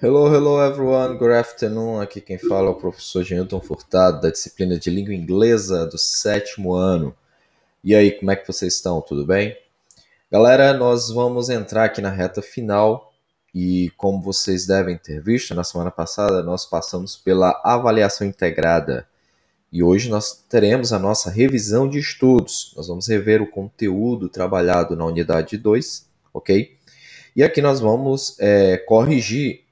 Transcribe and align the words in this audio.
Hello, 0.00 0.28
hello 0.32 0.60
everyone, 0.64 1.18
good 1.18 1.32
afternoon. 1.32 2.00
Aqui 2.00 2.20
quem 2.20 2.38
fala 2.38 2.68
é 2.68 2.70
o 2.70 2.76
professor 2.76 3.24
Genilton 3.24 3.60
Furtado, 3.60 4.20
da 4.20 4.30
disciplina 4.30 4.78
de 4.78 4.88
língua 4.88 5.12
inglesa 5.12 5.84
do 5.84 5.98
sétimo 5.98 6.74
ano. 6.74 7.12
E 7.82 7.92
aí, 7.92 8.12
como 8.12 8.30
é 8.30 8.36
que 8.36 8.46
vocês 8.46 8.74
estão? 8.74 9.00
Tudo 9.00 9.26
bem? 9.26 9.56
Galera, 10.30 10.72
nós 10.72 11.10
vamos 11.10 11.50
entrar 11.50 11.86
aqui 11.86 12.00
na 12.00 12.10
reta 12.10 12.40
final 12.40 13.12
e, 13.52 13.90
como 13.96 14.22
vocês 14.22 14.64
devem 14.64 14.96
ter 14.96 15.20
visto, 15.20 15.52
na 15.56 15.64
semana 15.64 15.90
passada 15.90 16.40
nós 16.40 16.64
passamos 16.64 17.16
pela 17.16 17.60
avaliação 17.64 18.24
integrada. 18.24 19.08
E 19.72 19.82
hoje 19.82 20.08
nós 20.08 20.44
teremos 20.48 20.92
a 20.92 21.00
nossa 21.00 21.30
revisão 21.30 21.88
de 21.88 21.98
estudos. 21.98 22.72
Nós 22.76 22.86
vamos 22.86 23.08
rever 23.08 23.42
o 23.42 23.50
conteúdo 23.50 24.28
trabalhado 24.28 24.94
na 24.94 25.04
unidade 25.04 25.58
2, 25.58 26.08
ok? 26.32 26.77
E 27.34 27.42
aqui 27.42 27.60
nós 27.62 27.80
vamos 27.80 28.36
é, 28.38 28.76
corrigir 28.78 29.64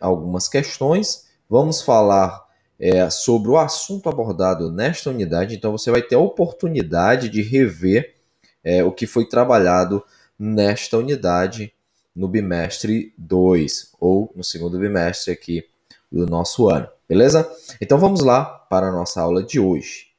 algumas 0.00 0.48
questões, 0.48 1.26
vamos 1.48 1.82
falar 1.82 2.44
é, 2.78 3.08
sobre 3.10 3.50
o 3.50 3.58
assunto 3.58 4.08
abordado 4.08 4.70
nesta 4.70 5.10
unidade, 5.10 5.54
então 5.54 5.72
você 5.72 5.90
vai 5.90 6.02
ter 6.02 6.16
a 6.16 6.20
oportunidade 6.20 7.28
de 7.28 7.42
rever 7.42 8.14
é, 8.64 8.82
o 8.82 8.92
que 8.92 9.06
foi 9.06 9.28
trabalhado 9.28 10.02
nesta 10.38 10.98
unidade 10.98 11.72
no 12.14 12.28
bimestre 12.28 13.14
2 13.16 13.92
ou 14.00 14.32
no 14.34 14.42
segundo 14.42 14.78
bimestre 14.78 15.32
aqui 15.32 15.64
do 16.10 16.26
nosso 16.26 16.68
ano, 16.68 16.88
beleza? 17.08 17.50
Então 17.80 17.98
vamos 17.98 18.20
lá 18.20 18.44
para 18.44 18.88
a 18.88 18.92
nossa 18.92 19.20
aula 19.20 19.42
de 19.42 19.58
hoje. 19.58 20.11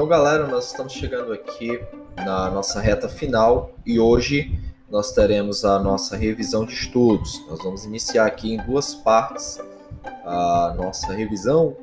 Então, 0.00 0.08
galera, 0.08 0.46
nós 0.46 0.68
estamos 0.68 0.94
chegando 0.94 1.30
aqui 1.30 1.78
na 2.16 2.50
nossa 2.50 2.80
reta 2.80 3.06
final 3.06 3.72
e 3.84 4.00
hoje 4.00 4.58
nós 4.90 5.12
teremos 5.12 5.62
a 5.62 5.78
nossa 5.78 6.16
revisão 6.16 6.64
de 6.64 6.72
estudos. 6.72 7.46
Nós 7.46 7.62
vamos 7.62 7.84
iniciar 7.84 8.24
aqui 8.24 8.54
em 8.54 8.56
duas 8.64 8.94
partes 8.94 9.60
a 10.24 10.72
nossa 10.74 11.12
revisão 11.12 11.76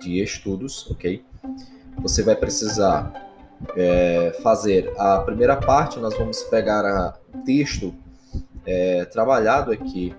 de 0.00 0.20
estudos, 0.20 0.90
ok? 0.90 1.24
Você 1.98 2.24
vai 2.24 2.34
precisar 2.34 3.30
é, 3.76 4.36
fazer 4.42 4.92
a 4.98 5.20
primeira 5.20 5.54
parte, 5.54 6.00
nós 6.00 6.18
vamos 6.18 6.42
pegar 6.42 7.20
o 7.32 7.38
texto 7.44 7.94
é, 8.66 9.04
trabalhado 9.04 9.70
aqui 9.70 10.12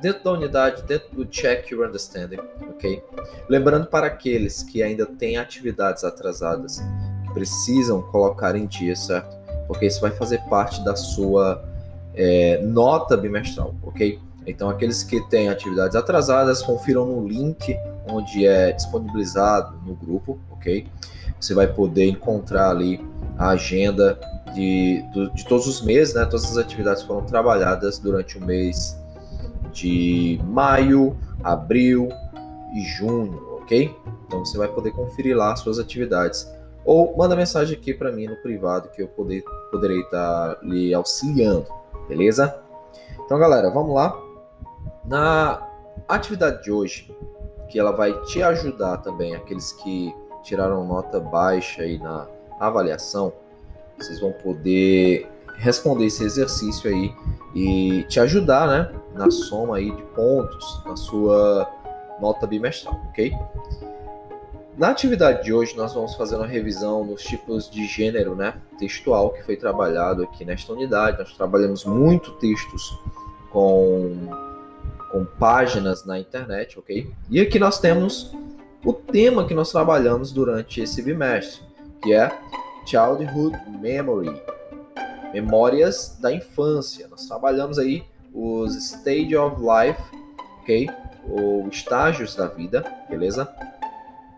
dentro 0.00 0.24
da 0.24 0.32
unidade, 0.32 0.82
dentro 0.82 1.08
do 1.14 1.26
Check 1.26 1.70
Your 1.70 1.86
Understanding, 1.86 2.38
ok? 2.68 3.02
Lembrando 3.48 3.86
para 3.86 4.06
aqueles 4.06 4.62
que 4.62 4.82
ainda 4.82 5.06
têm 5.06 5.36
atividades 5.36 6.04
atrasadas, 6.04 6.82
que 7.26 7.34
precisam 7.34 8.02
colocar 8.02 8.54
em 8.56 8.66
dia, 8.66 8.94
certo? 8.94 9.36
Porque 9.66 9.86
isso 9.86 10.00
vai 10.00 10.10
fazer 10.10 10.38
parte 10.48 10.84
da 10.84 10.94
sua 10.94 11.64
é, 12.14 12.58
nota 12.62 13.16
bimestral, 13.16 13.74
ok? 13.82 14.18
Então, 14.46 14.70
aqueles 14.70 15.02
que 15.02 15.20
têm 15.28 15.48
atividades 15.48 15.96
atrasadas, 15.96 16.62
confiram 16.62 17.04
no 17.04 17.26
link 17.26 17.76
onde 18.08 18.46
é 18.46 18.70
disponibilizado 18.72 19.76
no 19.84 19.94
grupo, 19.94 20.38
ok? 20.50 20.86
Você 21.40 21.52
vai 21.52 21.66
poder 21.66 22.06
encontrar 22.06 22.70
ali 22.70 23.04
a 23.36 23.50
agenda 23.50 24.18
de, 24.54 25.02
de 25.34 25.44
todos 25.44 25.66
os 25.66 25.82
meses, 25.82 26.14
né? 26.14 26.24
Todas 26.24 26.44
as 26.44 26.56
atividades 26.56 27.02
foram 27.02 27.22
trabalhadas 27.26 27.98
durante 27.98 28.38
o 28.38 28.44
mês 28.44 28.96
de 29.76 30.40
maio, 30.44 31.14
abril 31.44 32.08
e 32.74 32.80
junho, 32.80 33.58
ok? 33.60 33.94
Então 34.26 34.44
você 34.44 34.56
vai 34.56 34.68
poder 34.68 34.92
conferir 34.92 35.36
lá 35.36 35.52
as 35.52 35.60
suas 35.60 35.78
atividades. 35.78 36.50
Ou 36.84 37.14
manda 37.16 37.36
mensagem 37.36 37.76
aqui 37.76 37.92
para 37.92 38.10
mim 38.10 38.26
no 38.26 38.36
privado 38.36 38.88
que 38.88 39.02
eu 39.02 39.08
poder, 39.08 39.44
poderei 39.70 40.00
estar 40.00 40.54
tá 40.54 40.60
lhe 40.62 40.94
auxiliando, 40.94 41.66
beleza? 42.08 42.58
Então, 43.24 43.38
galera, 43.38 43.70
vamos 43.70 43.94
lá. 43.94 44.18
Na 45.04 45.68
atividade 46.08 46.62
de 46.62 46.70
hoje, 46.70 47.14
que 47.68 47.78
ela 47.78 47.90
vai 47.90 48.12
te 48.22 48.42
ajudar 48.42 48.98
também, 48.98 49.34
aqueles 49.34 49.72
que 49.72 50.14
tiraram 50.42 50.86
nota 50.86 51.20
baixa 51.20 51.82
aí 51.82 51.98
na 51.98 52.26
avaliação, 52.58 53.32
vocês 53.98 54.20
vão 54.20 54.32
poder 54.32 55.28
responder 55.56 56.06
esse 56.06 56.24
exercício 56.24 56.90
aí 56.90 57.14
e 57.54 58.04
te 58.04 58.20
ajudar, 58.20 58.66
né, 58.68 58.92
na 59.14 59.30
soma 59.30 59.76
aí 59.76 59.90
de 59.90 60.02
pontos 60.02 60.82
na 60.84 60.96
sua 60.96 61.70
nota 62.20 62.46
bimestral, 62.46 63.00
ok? 63.08 63.32
Na 64.76 64.90
atividade 64.90 65.42
de 65.42 65.54
hoje, 65.54 65.74
nós 65.74 65.94
vamos 65.94 66.14
fazer 66.16 66.36
uma 66.36 66.46
revisão 66.46 67.06
dos 67.06 67.22
tipos 67.22 67.70
de 67.70 67.86
gênero 67.86 68.34
né, 68.34 68.54
textual 68.78 69.30
que 69.30 69.42
foi 69.42 69.56
trabalhado 69.56 70.22
aqui 70.22 70.44
nesta 70.44 70.70
unidade. 70.70 71.18
Nós 71.18 71.34
trabalhamos 71.34 71.86
muito 71.86 72.32
textos 72.32 72.98
com, 73.50 74.28
com 75.10 75.24
páginas 75.38 76.04
na 76.04 76.18
internet, 76.18 76.78
ok? 76.78 77.10
E 77.30 77.40
aqui 77.40 77.58
nós 77.58 77.80
temos 77.80 78.36
o 78.84 78.92
tema 78.92 79.46
que 79.46 79.54
nós 79.54 79.72
trabalhamos 79.72 80.30
durante 80.30 80.82
esse 80.82 81.00
bimestre, 81.00 81.62
que 82.02 82.12
é 82.12 82.30
Childhood 82.84 83.58
Memory, 83.80 84.42
memórias 85.40 86.16
da 86.18 86.32
infância. 86.32 87.06
Nós 87.08 87.26
trabalhamos 87.26 87.78
aí 87.78 88.02
os 88.32 88.74
stage 88.74 89.36
of 89.36 89.56
life, 89.60 90.02
ok? 90.62 90.88
Ou 91.28 91.68
estágios 91.68 92.34
da 92.34 92.46
vida, 92.46 92.82
beleza? 93.08 93.46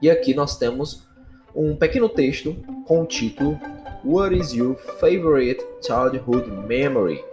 E 0.03 0.11
aqui 0.11 0.35
nós 0.35 0.59
temos 0.59 1.07
um 1.55 1.77
pequeno 1.77 2.09
texto 2.09 2.57
com 2.85 3.03
o 3.03 3.07
título 3.07 3.59
What 4.05 4.37
is 4.37 4.53
your 4.53 4.75
favorite 4.75 5.65
childhood 5.85 6.51
memory? 6.51 7.25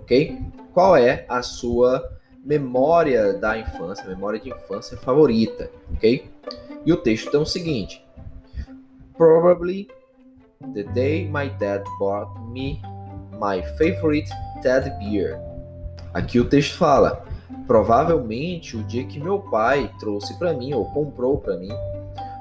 Ok? 0.00 0.38
Qual 0.72 0.96
é 0.96 1.24
a 1.28 1.42
sua 1.42 2.18
memória 2.44 3.34
da 3.34 3.56
infância, 3.56 4.04
memória 4.04 4.40
de 4.40 4.50
infância 4.50 4.96
favorita? 4.96 5.70
Ok? 5.94 6.28
E 6.84 6.92
o 6.92 6.96
texto 6.96 7.30
tem 7.30 7.40
o 7.40 7.46
seguinte: 7.46 8.04
Probably 9.16 9.88
the 10.74 10.82
day 10.82 11.28
my 11.28 11.48
dad 11.58 11.84
bought 11.98 12.40
me 12.50 12.80
my 13.42 13.60
favorite 13.76 14.30
teddy 14.62 14.90
bear. 15.00 15.40
Aqui 16.14 16.38
o 16.38 16.48
texto 16.48 16.78
fala: 16.78 17.24
provavelmente 17.66 18.76
o 18.76 18.84
dia 18.84 19.04
que 19.04 19.18
meu 19.18 19.40
pai 19.40 19.90
trouxe 19.98 20.38
para 20.38 20.52
mim 20.52 20.72
ou 20.72 20.84
comprou 20.92 21.38
para 21.38 21.56
mim 21.56 21.72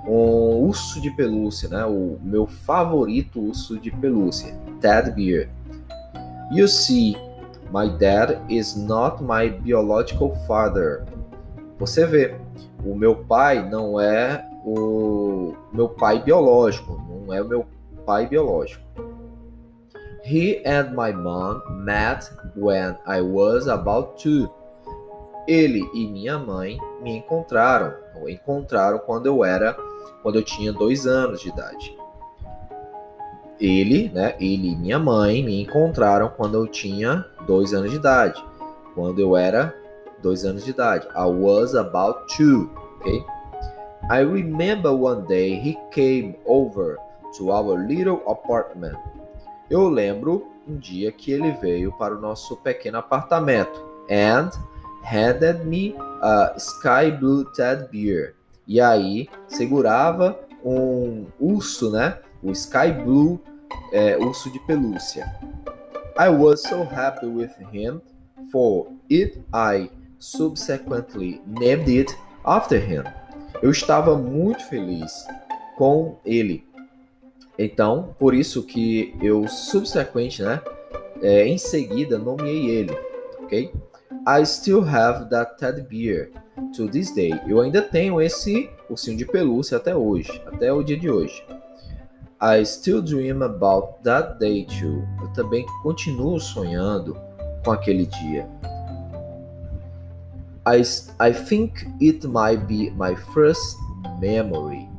um 0.07 0.67
urso 0.67 1.01
de 1.01 1.09
pelúcia, 1.11 1.69
né? 1.69 1.83
O 1.85 2.19
meu 2.21 2.45
favorito 2.45 3.41
urso 3.41 3.79
de 3.79 3.89
pelúcia, 3.89 4.55
teddy 4.79 5.11
bear. 5.11 5.49
You 6.51 6.67
see, 6.67 7.17
my 7.73 7.89
dad 7.89 8.39
is 8.47 8.75
not 8.75 9.23
my 9.23 9.49
biological 9.49 10.35
father. 10.45 11.03
Você 11.79 12.05
vê, 12.05 12.35
o 12.85 12.93
meu 12.93 13.15
pai 13.15 13.67
não 13.67 13.99
é 13.99 14.45
o 14.63 15.55
meu 15.73 15.89
pai 15.89 16.21
biológico, 16.21 17.01
não 17.09 17.33
é 17.33 17.41
o 17.41 17.47
meu 17.47 17.65
pai 18.05 18.27
biológico. 18.27 18.83
He 20.23 20.61
and 20.65 20.95
my 20.95 21.11
mom 21.11 21.63
met 21.83 22.29
when 22.55 22.95
I 23.07 23.21
was 23.21 23.67
about 23.67 24.21
two. 24.21 24.49
Ele 25.47 25.81
e 25.95 26.07
minha 26.07 26.37
mãe 26.37 26.77
me 27.01 27.17
encontraram, 27.17 27.95
ou 28.15 28.29
encontraram 28.29 28.99
quando 28.99 29.25
eu 29.25 29.43
era, 29.43 29.75
quando 30.21 30.35
eu 30.35 30.43
tinha 30.43 30.71
dois 30.71 31.07
anos 31.07 31.41
de 31.41 31.49
idade. 31.49 31.97
Ele, 33.59 34.09
né? 34.09 34.35
Ele 34.39 34.71
e 34.71 34.75
minha 34.75 34.99
mãe 34.99 35.43
me 35.43 35.59
encontraram 35.61 36.29
quando 36.29 36.55
eu 36.55 36.67
tinha 36.67 37.25
dois 37.47 37.73
anos 37.73 37.89
de 37.89 37.97
idade, 37.97 38.43
quando 38.93 39.19
eu 39.19 39.35
era 39.35 39.75
dois 40.21 40.45
anos 40.45 40.63
de 40.63 40.69
idade. 40.69 41.07
I 41.15 41.25
was 41.25 41.73
about 41.73 42.27
two, 42.35 42.69
okay? 42.99 43.23
I 44.09 44.19
remember 44.19 44.91
one 44.91 45.25
day 45.25 45.59
he 45.59 45.77
came 45.91 46.35
over 46.45 46.97
to 47.37 47.51
our 47.51 47.75
little 47.87 48.21
apartment 48.27 48.97
eu 49.71 49.87
lembro 49.87 50.51
um 50.67 50.75
dia 50.75 51.13
que 51.13 51.31
ele 51.31 51.51
veio 51.53 51.93
para 51.93 52.13
o 52.13 52.19
nosso 52.19 52.57
pequeno 52.57 52.97
apartamento 52.97 53.81
and 54.09 54.49
handed 55.01 55.65
me 55.65 55.95
a 56.21 56.53
sky 56.57 57.09
blue 57.09 57.45
teddy 57.53 57.87
bear. 57.87 58.33
E 58.67 58.81
aí 58.81 59.29
segurava 59.47 60.37
um 60.63 61.25
urso, 61.39 61.89
né? 61.89 62.19
O 62.43 62.51
sky 62.51 62.91
blue 62.91 63.41
é, 63.93 64.17
urso 64.17 64.51
de 64.51 64.59
pelúcia. 64.59 65.25
I 66.19 66.27
was 66.27 66.61
so 66.61 66.83
happy 66.83 67.27
with 67.27 67.51
him 67.71 68.01
for 68.51 68.87
it 69.09 69.41
I 69.53 69.89
subsequently 70.19 71.41
named 71.47 71.89
it 71.89 72.13
after 72.43 72.77
him. 72.77 73.03
Eu 73.61 73.71
estava 73.71 74.17
muito 74.17 74.65
feliz 74.65 75.25
com 75.77 76.19
ele 76.25 76.69
então, 77.65 78.15
por 78.17 78.33
isso 78.33 78.63
que 78.63 79.15
eu 79.21 79.47
subsequente, 79.47 80.41
né, 80.41 80.61
é, 81.21 81.45
em 81.47 81.57
seguida 81.57 82.17
nomeei 82.17 82.69
ele, 82.69 82.97
ok? 83.43 83.71
I 84.27 84.45
still 84.45 84.83
have 84.83 85.29
that 85.29 85.57
teddy 85.57 85.81
bear 85.81 86.29
to 86.75 86.87
this 86.87 87.13
day. 87.13 87.33
Eu 87.47 87.59
ainda 87.59 87.81
tenho 87.81 88.21
esse 88.21 88.69
ursinho 88.89 89.17
de 89.17 89.25
pelúcia 89.25 89.77
até 89.77 89.95
hoje, 89.95 90.41
até 90.45 90.71
o 90.71 90.83
dia 90.83 90.97
de 90.97 91.09
hoje. 91.09 91.43
I 92.41 92.65
still 92.65 93.01
dream 93.01 93.43
about 93.43 94.01
that 94.03 94.39
day 94.39 94.65
too. 94.65 95.07
Eu 95.21 95.33
também 95.33 95.65
continuo 95.83 96.39
sonhando 96.39 97.15
com 97.63 97.71
aquele 97.71 98.05
dia. 98.05 98.47
I, 100.65 100.81
I 101.19 101.33
think 101.33 101.85
it 102.01 102.27
might 102.27 102.65
be 102.65 102.91
my 102.91 103.15
first 103.33 103.77
memory. 104.19 104.90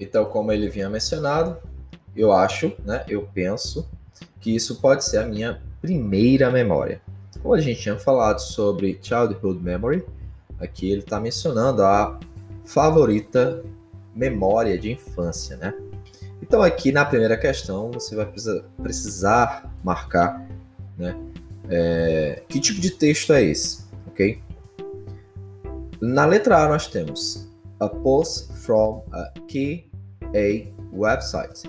Então, 0.00 0.24
como 0.26 0.52
ele 0.52 0.68
vinha 0.68 0.88
mencionado, 0.88 1.56
eu 2.14 2.32
acho, 2.32 2.72
né, 2.84 3.04
eu 3.08 3.28
penso 3.32 3.88
que 4.40 4.54
isso 4.54 4.80
pode 4.80 5.04
ser 5.04 5.18
a 5.18 5.26
minha 5.26 5.60
primeira 5.80 6.50
memória. 6.50 7.00
Como 7.42 7.54
a 7.54 7.60
gente 7.60 7.80
tinha 7.80 7.98
falado 7.98 8.40
sobre 8.40 8.98
childhood 9.00 9.62
memory, 9.62 10.04
aqui 10.58 10.90
ele 10.90 11.00
está 11.00 11.20
mencionando 11.20 11.82
a 11.82 12.18
favorita 12.64 13.64
memória 14.14 14.76
de 14.76 14.92
infância, 14.92 15.56
né? 15.56 15.72
Então 16.42 16.62
aqui 16.62 16.90
na 16.90 17.04
primeira 17.04 17.36
questão 17.36 17.90
você 17.90 18.16
vai 18.16 18.28
precisar 18.82 19.72
marcar, 19.84 20.48
né? 20.96 21.16
É, 21.70 22.42
que 22.48 22.60
tipo 22.60 22.80
de 22.80 22.90
texto 22.90 23.32
é 23.32 23.42
esse, 23.42 23.84
ok? 24.06 24.40
Na 26.00 26.24
letra 26.24 26.64
A 26.64 26.68
nós 26.68 26.86
temos 26.86 27.48
a 27.78 27.88
post 27.88 28.52
from 28.54 29.04
a 29.12 29.30
key 29.46 29.87
a 30.34 30.96
website, 30.96 31.68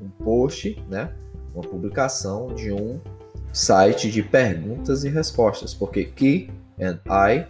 um 0.00 0.08
post, 0.22 0.82
né? 0.88 1.12
Uma 1.54 1.62
publicação 1.62 2.54
de 2.54 2.72
um 2.72 3.00
site 3.52 4.10
de 4.10 4.22
perguntas 4.22 5.04
e 5.04 5.08
respostas, 5.08 5.74
porque 5.74 6.04
key 6.04 6.50
and 6.80 6.98
I 7.08 7.46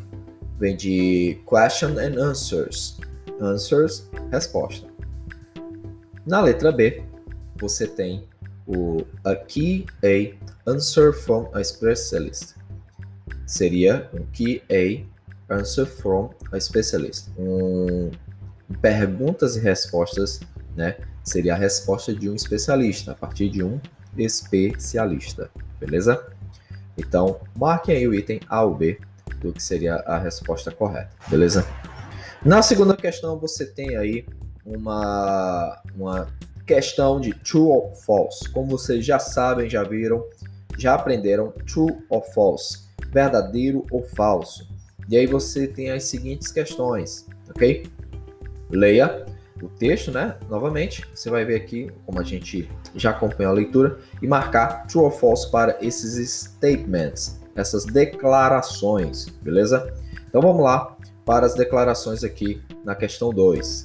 vem 0.58 0.76
de 0.76 1.40
question 1.46 1.98
and 1.98 2.18
answers, 2.18 2.98
answers, 3.40 4.08
resposta. 4.30 4.88
Na 6.26 6.40
letra 6.40 6.72
B, 6.72 7.02
você 7.56 7.86
tem 7.86 8.24
o 8.66 9.04
a 9.24 9.34
key 9.34 9.86
a 10.04 10.70
answer 10.70 11.12
from 11.12 11.48
a 11.54 11.62
specialist. 11.64 12.54
Seria 13.46 14.10
um 14.12 14.26
key 14.32 14.62
a 14.70 15.04
answer 15.52 15.86
from 15.86 16.30
a 16.52 16.60
specialist. 16.60 17.30
Um, 17.38 18.10
perguntas 18.80 19.56
e 19.56 19.60
respostas, 19.60 20.40
né? 20.76 20.96
Seria 21.24 21.54
a 21.54 21.56
resposta 21.56 22.14
de 22.14 22.28
um 22.28 22.34
especialista, 22.34 23.12
a 23.12 23.14
partir 23.14 23.48
de 23.50 23.62
um 23.62 23.80
especialista, 24.16 25.50
beleza? 25.78 26.26
Então, 26.96 27.40
marquem 27.56 27.96
aí 27.96 28.08
o 28.08 28.14
item 28.14 28.40
A 28.48 28.62
ou 28.62 28.74
B 28.74 28.98
do 29.40 29.52
que 29.52 29.62
seria 29.62 29.96
a 29.96 30.18
resposta 30.18 30.70
correta, 30.70 31.10
beleza? 31.28 31.66
Na 32.44 32.62
segunda 32.62 32.96
questão, 32.96 33.38
você 33.38 33.66
tem 33.66 33.96
aí 33.96 34.26
uma, 34.64 35.80
uma 35.94 36.28
questão 36.66 37.20
de 37.20 37.32
true 37.32 37.68
or 37.68 37.94
false. 37.94 38.48
Como 38.50 38.68
vocês 38.68 39.04
já 39.04 39.18
sabem, 39.18 39.68
já 39.68 39.82
viram, 39.82 40.24
já 40.76 40.94
aprenderam 40.94 41.52
true 41.66 41.98
or 42.08 42.22
false, 42.32 42.86
verdadeiro 43.10 43.84
ou 43.90 44.02
falso. 44.02 44.68
E 45.08 45.16
aí 45.16 45.26
você 45.26 45.66
tem 45.66 45.90
as 45.90 46.04
seguintes 46.04 46.52
questões, 46.52 47.26
ok? 47.48 47.86
Leia 48.70 49.24
o 49.62 49.68
texto, 49.68 50.10
né? 50.10 50.36
Novamente, 50.48 51.04
você 51.14 51.30
vai 51.30 51.44
ver 51.44 51.56
aqui, 51.56 51.90
como 52.06 52.20
a 52.20 52.22
gente 52.22 52.70
já 52.94 53.10
acompanhou 53.10 53.52
a 53.52 53.54
leitura, 53.54 53.98
e 54.22 54.26
marcar 54.26 54.86
true 54.86 55.04
or 55.04 55.10
false 55.10 55.50
para 55.50 55.76
esses 55.80 56.30
statements, 56.30 57.40
essas 57.56 57.84
declarações, 57.84 59.26
beleza? 59.42 59.92
Então 60.28 60.40
vamos 60.40 60.62
lá 60.62 60.96
para 61.24 61.46
as 61.46 61.54
declarações 61.54 62.22
aqui 62.22 62.62
na 62.84 62.94
questão 62.94 63.30
2. 63.30 63.84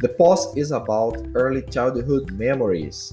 The 0.00 0.08
post 0.08 0.58
is 0.58 0.72
about 0.72 1.22
early 1.36 1.64
childhood 1.70 2.32
memories. 2.34 3.12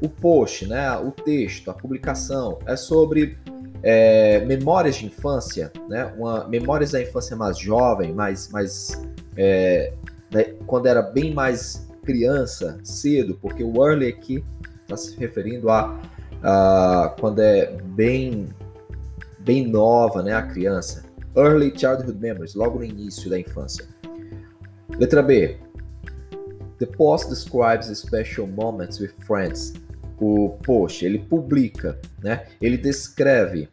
O 0.00 0.08
post, 0.08 0.66
né, 0.66 0.90
o 0.96 1.10
texto, 1.10 1.70
a 1.70 1.74
publicação 1.74 2.58
é 2.66 2.74
sobre 2.76 3.36
é, 3.82 4.44
memórias 4.46 4.96
de 4.96 5.06
infância, 5.06 5.70
né, 5.88 6.12
uma, 6.16 6.48
memórias 6.48 6.92
da 6.92 7.02
infância 7.02 7.36
mais 7.36 7.58
jovem, 7.58 8.12
mais, 8.12 8.48
mais 8.48 9.02
é, 9.36 9.92
né, 10.32 10.54
quando 10.66 10.86
era 10.86 11.02
bem 11.02 11.34
mais 11.34 11.88
criança, 12.04 12.78
cedo, 12.82 13.38
porque 13.40 13.62
o 13.62 13.84
early 13.84 14.08
aqui 14.08 14.44
está 14.82 14.96
se 14.96 15.16
referindo 15.16 15.70
a, 15.70 16.00
a, 16.42 17.14
quando 17.20 17.40
é 17.40 17.76
bem 17.82 18.48
bem 19.38 19.66
nova, 19.66 20.22
né, 20.22 20.34
a 20.34 20.42
criança. 20.42 21.04
Early 21.36 21.72
Childhood 21.76 22.18
Memories, 22.18 22.54
logo 22.54 22.78
no 22.78 22.84
início 22.84 23.30
da 23.30 23.38
infância. 23.38 23.86
Letra 24.98 25.22
B. 25.22 25.56
The 26.78 26.86
post 26.86 27.28
describes 27.28 27.86
special 27.96 28.46
moments 28.46 29.00
with 29.00 29.12
friends. 29.26 29.74
O 30.20 30.58
post, 30.62 31.04
ele 31.04 31.18
publica, 31.18 31.98
né? 32.22 32.46
Ele 32.60 32.76
descreve 32.76 33.68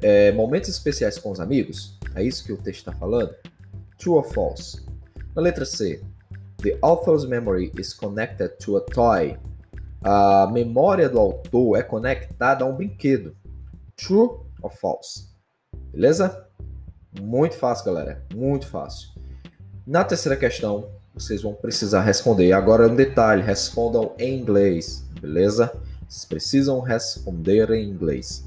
é, 0.00 0.30
momentos 0.32 0.68
especiais 0.68 1.18
com 1.18 1.30
os 1.30 1.40
amigos. 1.40 1.98
É 2.14 2.22
isso 2.22 2.44
que 2.44 2.52
o 2.52 2.56
texto 2.56 2.80
está 2.80 2.92
falando? 2.92 3.34
True 3.98 4.16
or 4.16 4.24
false? 4.24 4.89
Na 5.34 5.42
letra 5.42 5.64
C. 5.64 6.02
The 6.58 6.78
author's 6.82 7.26
memory 7.26 7.72
is 7.78 7.94
connected 7.94 8.58
to 8.64 8.76
a 8.76 8.80
toy. 8.80 9.38
A 10.02 10.48
memória 10.52 11.08
do 11.08 11.18
autor 11.18 11.78
é 11.78 11.82
conectada 11.82 12.64
a 12.64 12.66
um 12.66 12.74
brinquedo. 12.74 13.36
True 13.96 14.40
or 14.62 14.70
false? 14.70 15.28
Beleza? 15.92 16.46
Muito 17.20 17.56
fácil, 17.56 17.86
galera. 17.86 18.24
Muito 18.34 18.66
fácil. 18.66 19.10
Na 19.86 20.04
terceira 20.04 20.36
questão, 20.36 20.88
vocês 21.14 21.42
vão 21.42 21.54
precisar 21.54 22.02
responder. 22.02 22.52
Agora, 22.52 22.88
um 22.88 22.94
detalhe: 22.94 23.42
respondam 23.42 24.14
em 24.18 24.38
inglês, 24.38 25.04
beleza? 25.20 25.72
Vocês 26.08 26.24
precisam 26.24 26.80
responder 26.80 27.70
em 27.70 27.88
inglês. 27.88 28.44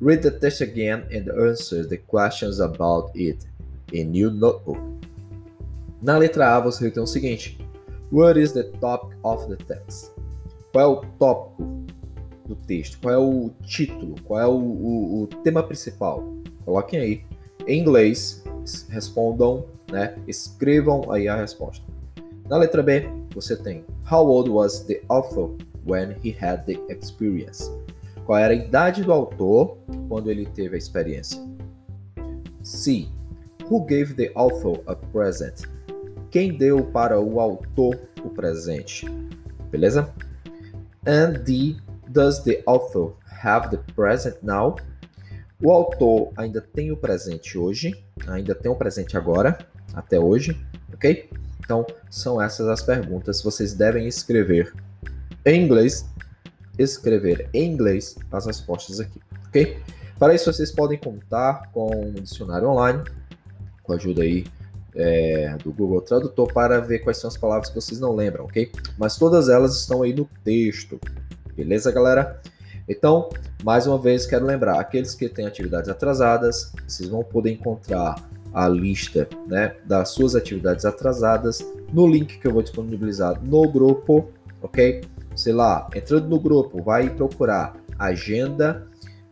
Read 0.00 0.22
the 0.22 0.30
text 0.30 0.62
again 0.62 1.04
and 1.12 1.30
answer 1.30 1.86
the 1.86 1.96
questions 1.96 2.60
about 2.60 3.10
it 3.16 3.46
in 3.92 4.16
your 4.16 4.32
notebook. 4.32 4.80
Na 6.02 6.18
letra 6.18 6.56
A, 6.56 6.60
você 6.60 6.90
tem 6.90 7.00
o 7.00 7.06
seguinte: 7.06 7.56
What 8.10 8.40
is 8.40 8.50
the 8.50 8.64
topic 8.64 9.16
of 9.22 9.46
the 9.46 9.56
text? 9.64 10.10
Qual 10.72 10.84
é 10.84 10.86
o 10.86 11.00
tópico 11.16 11.62
do 12.44 12.56
texto? 12.56 12.98
Qual 13.00 13.14
é 13.14 13.18
o 13.18 13.50
título? 13.62 14.16
Qual 14.24 14.40
é 14.40 14.46
o, 14.46 14.50
o, 14.50 15.22
o 15.22 15.26
tema 15.28 15.62
principal? 15.62 16.24
Coloquem 16.64 16.98
aí 16.98 17.24
em 17.68 17.80
inglês, 17.80 18.42
respondam, 18.88 19.64
né? 19.92 20.16
Escrevam 20.26 21.12
aí 21.12 21.28
a 21.28 21.36
resposta. 21.36 21.86
Na 22.48 22.56
letra 22.56 22.82
B, 22.82 23.08
você 23.32 23.54
tem 23.54 23.84
How 24.10 24.26
old 24.26 24.50
was 24.50 24.80
the 24.80 25.00
author 25.08 25.56
when 25.86 26.16
he 26.24 26.36
had 26.36 26.64
the 26.64 26.80
experience? 26.92 27.70
Qual 28.26 28.38
era 28.38 28.52
a 28.52 28.56
idade 28.56 29.04
do 29.04 29.12
autor 29.12 29.78
quando 30.08 30.30
ele 30.32 30.46
teve 30.46 30.74
a 30.74 30.78
experiência? 30.78 31.40
C. 32.60 33.06
Who 33.70 33.84
gave 33.86 34.14
the 34.14 34.32
author 34.34 34.80
a 34.86 34.96
present? 34.96 35.62
Quem 36.32 36.56
deu 36.56 36.82
para 36.82 37.20
o 37.20 37.38
autor 37.38 37.94
o 38.24 38.30
presente? 38.30 39.06
Beleza? 39.70 40.10
And. 41.06 41.44
Does 42.08 42.42
the 42.42 42.62
author 42.66 43.14
have 43.42 43.68
the 43.68 43.76
present 43.94 44.36
now? 44.42 44.76
O 45.62 45.70
autor 45.70 46.32
ainda 46.34 46.62
tem 46.62 46.90
o 46.90 46.96
presente 46.96 47.58
hoje, 47.58 48.02
ainda 48.26 48.54
tem 48.54 48.72
o 48.72 48.74
presente 48.74 49.14
agora, 49.14 49.58
até 49.92 50.18
hoje, 50.18 50.58
ok? 50.92 51.28
Então, 51.60 51.86
são 52.08 52.40
essas 52.40 52.66
as 52.66 52.82
perguntas. 52.82 53.42
Vocês 53.42 53.74
devem 53.74 54.08
escrever 54.08 54.74
em 55.44 55.62
inglês, 55.62 56.06
escrever 56.78 57.50
em 57.52 57.70
inglês 57.70 58.16
as 58.32 58.46
respostas 58.46 59.00
aqui, 59.00 59.20
ok? 59.48 59.82
Para 60.18 60.34
isso, 60.34 60.50
vocês 60.50 60.70
podem 60.70 60.98
contar 60.98 61.70
com 61.72 61.90
um 61.94 62.14
dicionário 62.14 62.68
online, 62.68 63.02
com 63.82 63.92
a 63.92 63.96
ajuda 63.96 64.22
aí 64.22 64.46
é, 64.94 65.56
do 65.62 65.72
Google 65.72 66.00
Tradutor, 66.00 66.52
para 66.52 66.80
ver 66.80 67.00
quais 67.00 67.18
são 67.18 67.28
as 67.28 67.36
palavras 67.36 67.68
que 67.68 67.74
vocês 67.74 68.00
não 68.00 68.14
lembram, 68.14 68.44
ok? 68.44 68.70
Mas 68.98 69.16
todas 69.16 69.48
elas 69.48 69.76
estão 69.76 70.02
aí 70.02 70.12
no 70.12 70.28
texto, 70.44 71.00
beleza, 71.56 71.90
galera? 71.90 72.40
Então, 72.88 73.28
mais 73.62 73.86
uma 73.86 73.98
vez, 73.98 74.26
quero 74.26 74.44
lembrar: 74.44 74.78
aqueles 74.78 75.14
que 75.14 75.28
têm 75.28 75.46
atividades 75.46 75.88
atrasadas, 75.88 76.72
vocês 76.86 77.08
vão 77.08 77.22
poder 77.22 77.52
encontrar 77.52 78.16
a 78.52 78.68
lista 78.68 79.28
né, 79.46 79.76
das 79.84 80.10
suas 80.10 80.34
atividades 80.34 80.84
atrasadas 80.84 81.64
no 81.92 82.06
link 82.06 82.38
que 82.38 82.46
eu 82.46 82.52
vou 82.52 82.62
disponibilizar 82.62 83.42
no 83.42 83.66
grupo, 83.68 84.28
ok? 84.60 85.02
Sei 85.34 85.52
lá, 85.52 85.88
entrando 85.94 86.28
no 86.28 86.38
grupo, 86.38 86.82
vai 86.82 87.08
procurar 87.08 87.74
agenda 87.98 88.86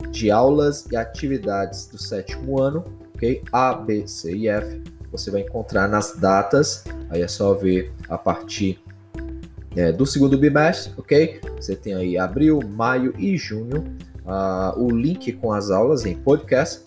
de 0.09 0.31
aulas 0.31 0.87
e 0.91 0.95
atividades 0.95 1.85
do 1.85 1.97
sétimo 1.97 2.59
ano, 2.59 2.83
ok? 3.15 3.43
A, 3.51 3.73
B, 3.73 4.07
C 4.07 4.35
e 4.35 4.47
F. 4.47 4.81
você 5.11 5.29
vai 5.29 5.41
encontrar 5.41 5.87
nas 5.87 6.15
datas, 6.15 6.83
aí 7.09 7.21
é 7.21 7.27
só 7.27 7.53
ver 7.53 7.91
a 8.07 8.17
partir 8.17 8.81
é, 9.75 9.91
do 9.91 10.05
segundo 10.05 10.37
bimestre, 10.37 10.93
ok? 10.97 11.41
Você 11.55 11.75
tem 11.75 11.93
aí 11.93 12.17
abril, 12.17 12.59
maio 12.65 13.13
e 13.17 13.37
junho, 13.37 13.83
uh, 14.25 14.79
o 14.79 14.89
link 14.89 15.31
com 15.33 15.51
as 15.51 15.69
aulas 15.69 16.05
em 16.05 16.15
podcast 16.15 16.83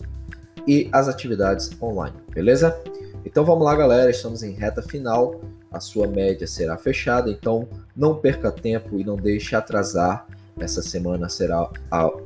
e 0.67 0.89
as 0.91 1.07
atividades 1.07 1.71
online, 1.81 2.15
beleza? 2.33 2.77
Então 3.25 3.43
vamos 3.43 3.65
lá, 3.65 3.75
galera, 3.75 4.09
estamos 4.09 4.43
em 4.43 4.53
reta 4.53 4.81
final, 4.81 5.41
a 5.71 5.79
sua 5.79 6.07
média 6.07 6.47
será 6.47 6.77
fechada, 6.77 7.29
então 7.29 7.67
não 7.95 8.15
perca 8.15 8.51
tempo 8.51 8.99
e 8.99 9.03
não 9.03 9.15
deixe 9.15 9.55
atrasar 9.55 10.27
essa 10.59 10.81
semana 10.81 11.27
será 11.27 11.69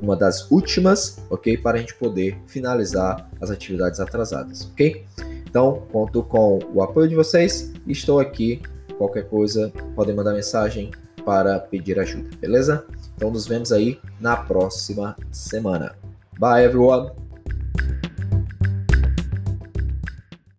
uma 0.00 0.14
das 0.14 0.50
últimas, 0.50 1.18
ok? 1.28 1.56
Para 1.58 1.78
a 1.78 1.80
gente 1.80 1.94
poder 1.94 2.38
finalizar 2.46 3.28
as 3.40 3.50
atividades 3.50 3.98
atrasadas, 3.98 4.68
ok? 4.72 5.04
Então, 5.50 5.82
conto 5.90 6.22
com 6.22 6.60
o 6.72 6.80
apoio 6.80 7.08
de 7.08 7.16
vocês 7.16 7.72
estou 7.84 8.20
aqui. 8.20 8.62
Qualquer 8.96 9.28
coisa, 9.28 9.72
podem 9.96 10.14
mandar 10.14 10.32
mensagem 10.32 10.92
para 11.24 11.58
pedir 11.58 11.98
ajuda, 11.98 12.30
beleza? 12.40 12.86
Então, 13.16 13.32
nos 13.32 13.48
vemos 13.48 13.72
aí 13.72 13.98
na 14.20 14.36
próxima 14.36 15.16
semana. 15.32 15.96
Bye, 16.38 16.64
everyone! 16.64 17.10